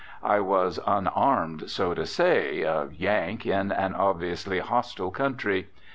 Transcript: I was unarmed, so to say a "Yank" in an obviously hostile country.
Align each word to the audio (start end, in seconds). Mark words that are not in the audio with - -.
I 0.23 0.39
was 0.39 0.79
unarmed, 0.87 1.69
so 1.69 1.93
to 1.93 2.07
say 2.07 2.63
a 2.63 2.85
"Yank" 2.91 3.45
in 3.45 3.71
an 3.71 3.93
obviously 3.93 4.57
hostile 4.57 5.11
country. 5.11 5.67